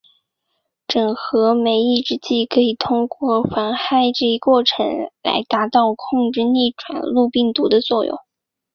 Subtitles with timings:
[0.87, 4.83] 整合酶抑制剂可以通过妨害这一过程
[5.21, 8.17] 来达到控制逆转录病毒的作用。